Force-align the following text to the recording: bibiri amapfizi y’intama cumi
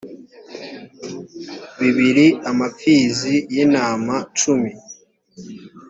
bibiri 1.79 2.27
amapfizi 2.49 3.33
y’intama 3.53 4.15
cumi 4.37 4.71